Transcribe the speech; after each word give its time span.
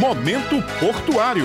Momento 0.00 0.56
Portuário. 0.80 1.44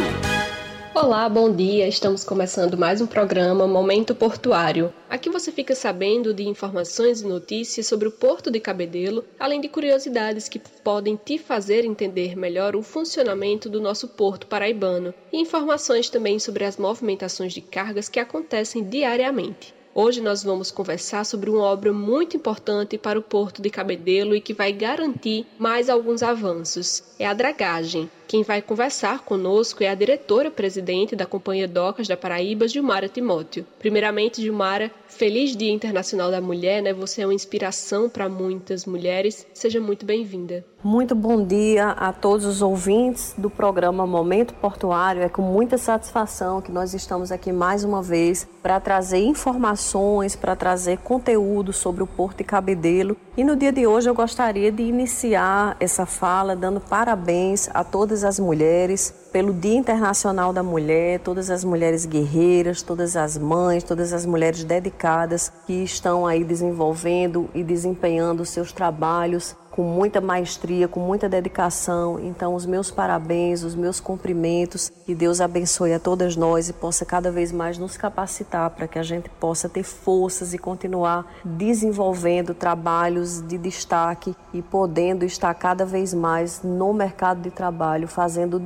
Olá, 0.96 1.29
bom 1.29 1.53
dia. 1.53 1.88
Estamos 1.88 2.23
começando 2.23 2.75
mais 2.75 2.99
um 2.99 3.05
programa 3.05 3.67
Momento 3.67 4.15
Portuário. 4.15 4.91
Aqui 5.07 5.29
você 5.29 5.51
fica 5.51 5.75
sabendo 5.75 6.33
de 6.33 6.47
informações 6.47 7.21
e 7.21 7.27
notícias 7.27 7.85
sobre 7.85 8.07
o 8.07 8.12
Porto 8.12 8.49
de 8.49 8.59
Cabedelo, 8.59 9.23
além 9.39 9.62
de 9.62 9.70
curiosidades 9.70 10.49
que 10.49 10.57
podem 10.57 11.15
te 11.15 11.38
fazer 11.38 11.85
entender 11.85 12.35
melhor 12.35 12.75
o 12.75 12.81
funcionamento 12.81 13.70
do 13.70 13.79
nosso 13.79 14.08
porto 14.08 14.47
paraibano 14.47 15.13
e 15.31 15.40
informações 15.40 16.09
também 16.09 16.40
sobre 16.40 16.66
as 16.66 16.76
movimentações 16.76 17.54
de 17.54 17.62
cargas 17.62 18.09
que 18.09 18.20
acontecem 18.20 18.84
diariamente. 18.84 19.76
Hoje 19.94 20.22
nós 20.22 20.44
vamos 20.44 20.72
conversar 20.72 21.23
sobre 21.23 21.52
uma 21.52 21.66
obra 21.66 21.94
muito 21.94 22.36
importante 22.36 22.98
para 22.98 23.20
o 23.20 23.23
Porto 23.23 23.62
de 23.62 23.70
Cabedelo 23.70 24.36
e 24.36 24.41
que 24.41 24.55
vai 24.55 24.72
garantir 24.72 25.45
mais 25.59 25.88
alguns 25.88 26.23
avanços. 26.23 27.04
É 27.20 27.27
a 27.27 27.34
dragagem. 27.34 28.09
Quem 28.30 28.43
vai 28.43 28.61
conversar 28.61 29.21
conosco 29.21 29.84
é 29.84 29.89
a 29.89 29.95
diretora-presidente 29.95 31.15
da 31.15 31.25
Companhia 31.25 31.67
Docas 31.67 32.07
da 32.07 32.15
Paraíba, 32.15 32.67
Gilmara 32.67 33.09
Timóteo. 33.09 33.65
Primeiramente, 33.79 34.39
Gilmara, 34.39 34.91
feliz 35.07 35.57
Dia 35.57 35.71
Internacional 35.71 36.29
da 36.29 36.39
Mulher, 36.39 36.84
né? 36.84 36.93
Você 36.93 37.23
é 37.23 37.25
uma 37.25 37.34
inspiração 37.34 38.07
para 38.07 38.29
muitas 38.29 38.85
mulheres. 38.85 39.47
Seja 39.51 39.81
muito 39.81 40.05
bem-vinda. 40.05 40.63
Muito 40.81 41.13
bom 41.13 41.45
dia 41.45 41.89
a 41.89 42.13
todos 42.13 42.45
os 42.45 42.61
ouvintes 42.61 43.34
do 43.37 43.49
programa 43.49 44.07
Momento 44.07 44.53
Portuário. 44.53 45.23
É 45.23 45.27
com 45.27 45.41
muita 45.41 45.77
satisfação 45.77 46.61
que 46.61 46.71
nós 46.71 46.93
estamos 46.93 47.34
aqui 47.34 47.51
mais 47.51 47.84
uma 47.84 48.01
vez 48.01 48.48
para 48.61 48.79
trazer 48.79 49.20
informações, 49.20 50.37
para 50.37 50.55
trazer 50.55 50.99
conteúdo 50.99 51.73
sobre 51.73 52.01
o 52.01 52.07
Porto 52.07 52.37
de 52.37 52.43
Cabedelo. 52.45 53.17
E 53.35 53.43
no 53.43 53.57
dia 53.57 53.73
de 53.73 53.85
hoje 53.87 54.09
eu 54.09 54.13
gostaria 54.13 54.71
de 54.71 54.84
iniciar 54.84 55.75
essa 55.81 56.05
fala 56.05 56.55
dando 56.55 56.79
parabéns 56.79 57.70
a 57.73 57.84
todas 57.84 58.18
todas 58.19 58.23
as 58.23 58.39
mulheres, 58.39 59.13
pelo 59.31 59.53
Dia 59.53 59.75
Internacional 59.75 60.51
da 60.51 60.63
Mulher, 60.63 61.19
todas 61.19 61.49
as 61.49 61.63
mulheres 61.63 62.05
guerreiras, 62.05 62.81
todas 62.81 63.15
as 63.15 63.37
mães, 63.37 63.84
todas 63.84 64.12
as 64.14 64.26
mulheres 64.26 64.64
dedicadas 64.64 65.52
que 65.66 65.84
estão 65.84 66.26
aí 66.26 66.44
desenvolvendo 66.44 67.50
e 67.54 67.64
desempenhando 67.64 68.45
seus 68.45 68.72
trabalhos 68.72 69.56
com 69.80 69.84
muita 69.84 70.20
maestria, 70.20 70.89
com 70.89 71.00
muita 71.00 71.30
dedicação. 71.30 72.20
Então, 72.20 72.54
os 72.54 72.66
meus 72.66 72.92
parabéns, 72.92 73.64
os 73.64 73.76
meus 73.76 74.02
cumprimentos. 74.02 74.92
Que 75.06 75.16
Deus 75.16 75.39
abençoe 75.39 75.94
a 75.94 76.00
todas 76.00 76.36
nós 76.36 76.67
e 76.67 76.73
possa 76.73 77.06
cada 77.06 77.32
vez 77.32 77.52
mais 77.52 77.78
nos 77.78 77.95
capacitar 77.95 78.70
para 78.72 78.89
que 78.89 79.00
a 79.00 79.04
gente 79.04 79.30
possa 79.30 79.70
ter 79.70 79.84
forças 79.84 80.54
e 80.54 80.58
continuar 80.58 81.26
desenvolvendo 81.45 82.54
trabalhos 82.54 83.42
de 83.48 83.58
destaque 83.58 84.36
e 84.54 84.61
podendo 84.61 85.23
estar 85.23 85.54
cada 85.54 85.86
vez 85.86 86.14
mais 86.14 86.61
no 86.61 86.94
mercado 86.94 87.42
de 87.42 87.50
trabalho, 87.50 88.06
fazendo 88.06 88.58
o 88.58 88.59